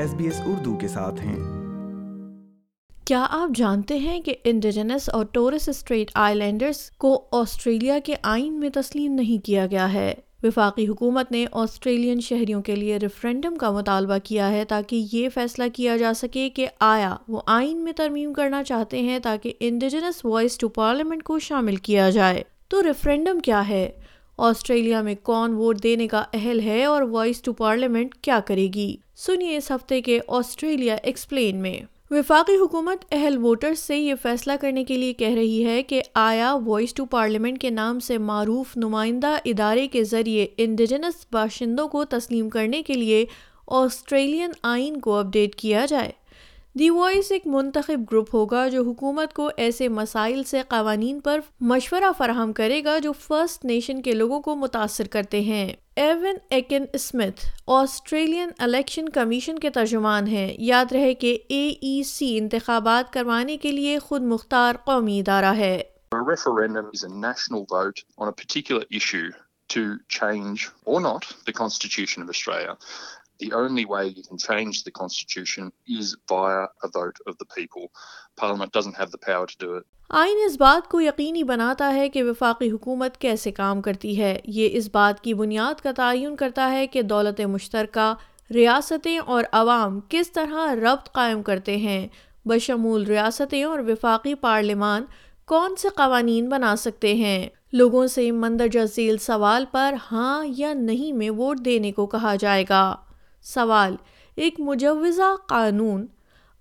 [0.00, 1.36] S B S Urdu کے ساتھ ہیں۔
[3.04, 8.60] کیا آپ جانتے ہیں کہ انڈیجنس اور ٹورس اسٹریٹ آئی لینڈرز کو آسٹریلیا کے آئین
[8.60, 13.70] میں تسلیم نہیں کیا گیا ہے؟ وفاقی حکومت نے آسٹریلین شہریوں کے لیے ریفرینڈم کا
[13.70, 18.32] مطالبہ کیا ہے تاکہ یہ فیصلہ کیا جا سکے کہ آیا، وہ آئین میں ترمیم
[18.32, 23.68] کرنا چاہتے ہیں تاکہ انڈیجنس وائس ٹو پارلیمنٹ کو شامل کیا جائے۔ تو ریفرینڈم کیا
[23.68, 23.90] ہے؟
[24.42, 28.96] آسٹریلیا میں کون ووٹ دینے کا اہل ہے اور وائس ٹو پارلیمنٹ کیا کرے گی؟
[29.16, 34.84] سنیے اس ہفتے کے آسٹریلیا ایکسپلین میں۔ وفاقی حکومت اہل ووٹرز سے یہ فیصلہ کرنے
[34.84, 39.36] کے لیے کہہ رہی ہے کہ آیا وائس ٹو پارلیمنٹ کے نام سے معروف نمائندہ
[39.44, 43.24] ادارے کے ذریعے انڈیجنس باشندوں کو تسلیم کرنے کے لیے
[43.66, 46.19] آسٹریلین آئین کو اپڈیٹ کیا جائے۔
[46.74, 52.12] دی وائس ایک منتخب گروپ ہوگا جو حکومت کو ایسے مسائل سے قوانین پر مشورہ
[52.18, 57.46] فراہم کرے گا جو فرسٹ نیشن کے لوگوں کو متاثر کرتے ہیں۔ Evan Ekin Smith,
[57.66, 63.72] Australian election commission کے ترجمان ہیں۔ یاد رہے کہ اے ای سی انتخابات کروانے کے
[63.72, 65.82] لیے خود مختار قومی ادارہ ہے۔
[73.40, 77.90] The only way you can change the constitution is via a vote of the people.
[78.36, 79.84] Parliament doesn't have the power to do it.
[80.10, 84.68] آئین اس بات کو یقینی بناتا ہے کہ وفاقی حکومت کیسے کام کرتی ہے یہ
[84.72, 88.14] اس بات کی بنیاد کا تعین کرتا ہے کہ دولت مشترکہ،
[88.54, 92.08] ریاستیں اور عوام کس طرح ربط قائم کرتے ہیں
[92.44, 95.04] بشمول ریاستیں اور وفاقی پارلیمان
[95.46, 101.12] کون سے قوانین بنا سکتے ہیں لوگوں سے مندرجہ ذیل سوال پر ہاں یا نہیں
[101.12, 102.96] میں ووٹ دینے کو کہا جائے گا
[103.42, 103.96] سوال،
[104.36, 106.06] ایک مجوزہ قانون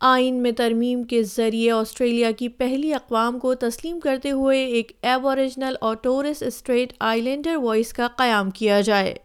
[0.02, 5.76] آئین میں ترمیم کے ذریعے آسٹریلیا کی پہلی اقوام کو تسلیم کرتے ہوئے ایک ایبوریجنل
[5.82, 9.16] اور Torres Strait Islander voice کا قیام کیا جائے۔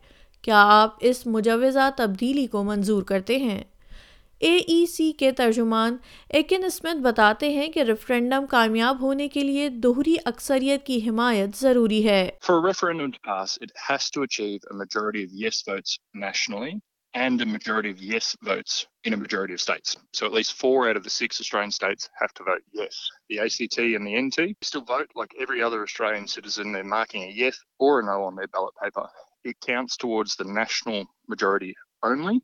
[0.42, 3.64] کیا آپ اس مجوزہ تبدیلی کو منظور کرتے ہیں؟
[4.38, 5.96] اے ای سی کے ترجمان
[6.30, 12.08] ایکن اسمتھ بتاتے ہیں کہ ریفرینڈم کامیاب ہونے کے لیے دوہری اکثریت کی حمایت ضروری
[12.08, 12.30] ہے۔
[17.14, 19.96] And a majority of yes votes in a majority of states.
[20.12, 23.08] So at least four out of the six Australian states have to vote yes.
[23.28, 26.72] The ACT and the NT still vote like every other Australian citizen.
[26.72, 29.08] They're marking a yes or a no on their ballot paper.
[29.44, 32.42] It counts towards the national majority only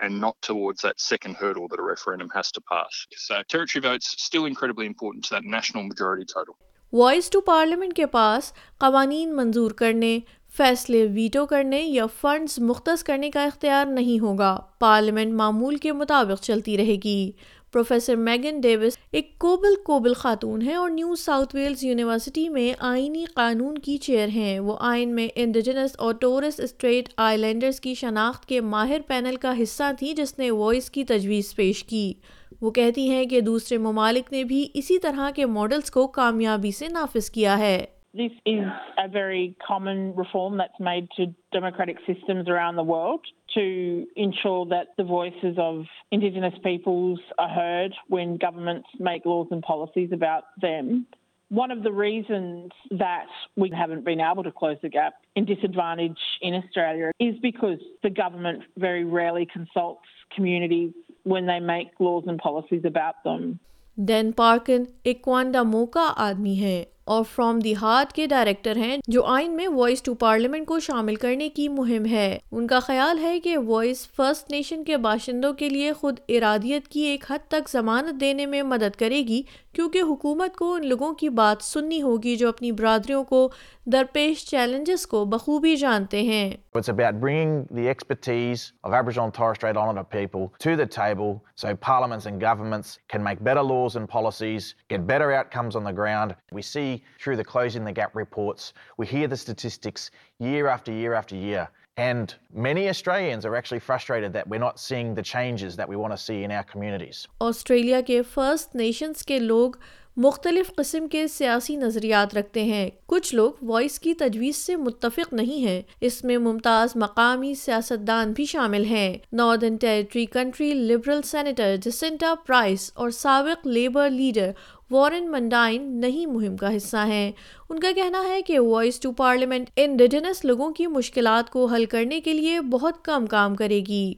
[0.00, 3.06] and not towards that second hurdle that a referendum has to pass.
[3.16, 6.56] So territory votes still incredibly important to that national majority total.
[6.92, 10.18] Voice to parliament کے پاس قوانین منظور کرنے
[10.56, 16.42] فیصلے veto کرنے یا funds مختص کرنے کا اختیار نہیں ہوگا۔ پارلیمنٹ معمول کے مطابق
[16.42, 17.30] چلتی رہے گی۔
[17.72, 23.24] پروفیسر میگن ڈیوس ایک کوبل کوبل خاتون ہیں اور نیو ساؤتھ ویلز یونیورسٹی میں آئینی
[23.24, 28.46] قانون کی چیئر ہیں۔ وہ آئین میں انڈیجنس اور ٹورس اسٹریٹ آئی لینڈرز کی شناخت
[28.46, 32.12] کے ماہر پینل کا حصہ تھی جس نے وائس کی تجویز پیش کی۔
[32.60, 36.88] وہ کہتی ہیں کہ دوسرے ممالک نے بھی اسی طرح کے ماڈلز کو کامیابی سے
[36.88, 37.84] نافذ کیا ہے۔
[38.14, 38.64] This is
[38.98, 43.20] a very common reform that's made to democratic systems around the world
[43.54, 49.62] to ensure that the voices of Indigenous peoples are heard when governments make laws and
[49.62, 51.06] policies about them.
[51.48, 56.18] One of the reasons that we haven't been able to close the gap in disadvantage
[56.42, 60.92] in Australia is because the government very rarely consults communities
[61.24, 63.58] when they make laws and policies about them.
[63.96, 69.24] Dan Parkin ایک کوانڈا موکا آدمی ہے اور from the heart کے director ہیں جو
[69.26, 73.38] آئین میں voice to parliament کو شامل کرنے کی مہم ہے ان کا خیال ہے
[73.40, 78.20] کہ وائس فرسٹ نیشن کے باشندوں کے لیے خود ارادیت کی ایک حد تک ضمانت
[78.20, 79.42] دینے میں مدد کرے گی
[79.74, 83.48] کیونکہ حکومت کو ان لوگوں کی بات سننی ہوگی جو اپنی برادریوں کو
[83.86, 89.56] درپیش چیلنجز کو بخوبی جانتے ہیں It's about bringing the expertise of Aboriginal and Torres
[89.56, 94.08] Strait Islander people to the table so parliaments and governments can make better laws and
[94.08, 96.36] policies, get better outcomes on the ground.
[96.52, 101.14] We see through the Closing the Gap reports, we hear the statistics year after year
[101.14, 101.68] after year.
[101.96, 106.12] And many Australians are actually frustrated that we're not seeing the changes that we want
[106.12, 107.28] to see in our communities.
[107.40, 109.78] Australia ke First Nations ke log
[110.16, 115.66] مختلف قسم کے سیاسی نظریات رکھتے ہیں۔ کچھ لوگ voice کی تجویز سے متفق نہیں
[115.66, 122.34] ہیں۔ اس میں ممتاز مقامی سیاستدان بھی شامل ہیں۔ Northern Territory country liberal senator Jacinta
[122.46, 124.50] Price اور سابق لیبر لیڈر
[124.90, 127.32] وارن منڈائن نہیں مہم کا حصہ ہیں۔
[127.68, 132.20] ان کا کہنا ہے کہ وائس ٹو پارلیمنٹ انڈیجنس لوگوں کی مشکلات کو حل کرنے
[132.20, 134.14] کے لیے بہت کم کام کرے گی۔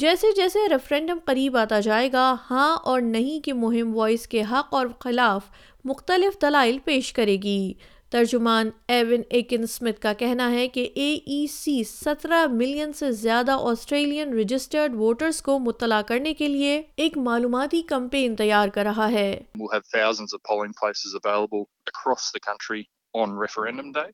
[0.00, 4.74] جیسے جیسے ریفرینڈم قریب آتا جائے گا ہاں اور نہیں کی مہم وائس کے حق
[4.74, 5.48] اور خلاف
[5.84, 7.72] مختلف دلائل پیش کرے گی
[8.12, 13.56] ترجمان ایون ایکن اسمتھ کا کہنا ہے کہ اے ای سی سترہ ملین سے زیادہ
[13.70, 19.30] آسٹریلین رجسٹرڈ ووٹرز کو مطلع کرنے کے لیے ایک معلوماتی کمپین تیار کر رہا ہے
[19.56, 20.78] We'll have thousands of polling
[23.14, 24.08] on referendum day.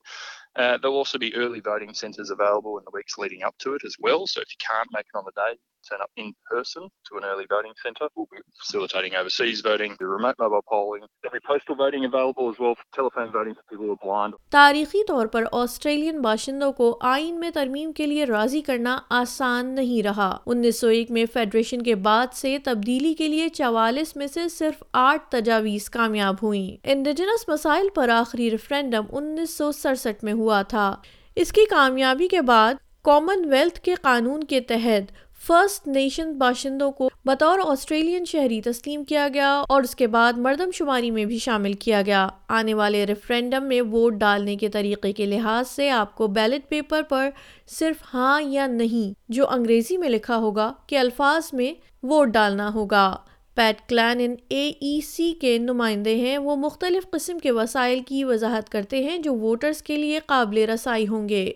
[0.56, 3.84] Uh, there'll also be early voting centres available in the weeks leading up to it
[3.84, 4.26] as well.
[4.26, 5.54] So if you can't make it on the day,
[5.84, 8.08] turn up in person to an early voting centre.
[8.14, 11.04] We'll be facilitating overseas voting, the remote mobile polling.
[11.22, 14.34] There'll be postal voting available as well for telephone voting for people who are blind.
[14.50, 20.02] تاریخی طور پر Australian باشندوں کو آئین میں ترمیم کے لیے راضی کرنا آسان نہیں
[20.02, 24.48] رہا انیس سو ایک میں فیڈریشن کے بعد سے تبدیلی کے لیے چوالیس میں سے
[24.48, 30.62] صرف آٹھ تجاویز کامیاب ہوئیں انڈیجنس مسائل پر آخری ریفرینڈم انیس سو سڑسٹھ میں ہوا
[30.69, 30.94] تھا
[31.36, 35.12] اس کی کامیابی کے بعد کامن ویلتھ کے قانون کے تحت
[35.46, 40.70] فرسٹ نیشن باشندوں کو بطور آسٹریلین شہری تسلیم کیا گیا اور اس کے بعد مردم
[40.75, 45.26] شماری میں بھی شامل کیا گیا۔ آنے والے ریفرینڈم میں ووٹ ڈالنے کے طریقے کے
[45.26, 47.31] لحاظ سے آپ کو بیلٹ پیپر پر
[47.67, 53.17] صرف ہاں یا نہیں جو انگریزی میں لکھا ہوگا کہ الفاظ میں ووٹ ڈالنا ہوگا۔
[53.55, 58.25] پیٹ کلین ان اے ای سی کے نمائندے ہیں۔ وہ مختلف قسم کے وسائل کی
[58.25, 61.52] وضاحت کرتے ہیں جو ووٹرز کے لیے قابل رسائی ہوں گے۔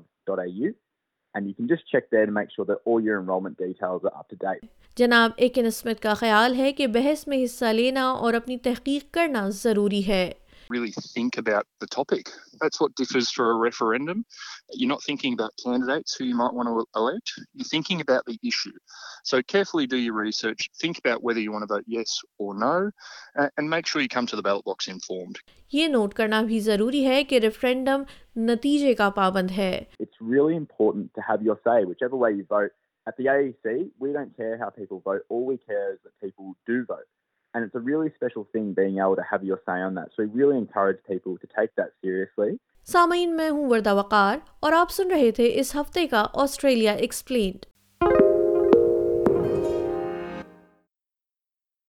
[1.36, 4.16] and you can just check there to make sure that all your enrolment details are
[4.20, 4.64] up to date.
[4.98, 9.50] جناب ایکن اسمتھ کا خیال ہے کہ بحث میں حصہ لینا اور اپنی تحقیق کرنا
[9.50, 10.32] ضروری ہے
[10.70, 12.30] Really think about the topic.
[12.62, 14.24] That's what differs for a referendum.
[14.72, 17.32] You're not thinking about candidates who you might want to elect.
[17.54, 18.78] You're thinking about the issue.
[19.24, 20.70] So carefully do your research.
[20.80, 22.92] Think about whether you want to vote yes or no,
[23.38, 25.40] uh, and make sure you come to the ballot box informed.
[25.74, 28.04] یہ note کرنا بھی ضروری ہے کہ referendum
[28.52, 29.72] نتیجے کا پابند ہے
[30.06, 32.72] It's really important to have your say, whichever way you vote.
[33.10, 35.24] At the AEC, we don't care how people vote.
[35.30, 37.08] All we care is that people do vote.
[37.54, 40.10] And it's a really special thing being able to have your say on that.
[40.16, 42.58] So we really encourage people to take that seriously.
[42.88, 47.66] سامعین میں ہوں وردہ وقار اور آپ سن رہے تھے اس ہفتے کا Australia explained